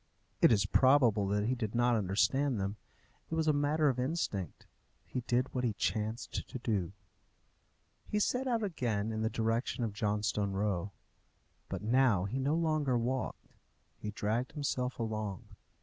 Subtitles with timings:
[0.41, 2.75] It is probable that he did not understand them.
[3.29, 4.65] It was a matter of instinct.
[5.05, 6.91] He did what he chanced to do.
[8.07, 10.91] He set out again in the direction of Johnstone Row.
[11.69, 13.45] But now he no longer walked;
[13.99, 15.43] he dragged himself along.